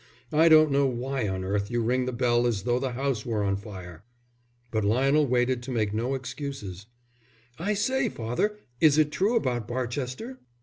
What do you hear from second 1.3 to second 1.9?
earth you